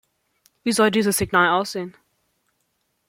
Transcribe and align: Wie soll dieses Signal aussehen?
Wie 0.63 0.71
soll 0.71 0.89
dieses 0.89 1.15
Signal 1.19 1.49
aussehen? 1.49 1.95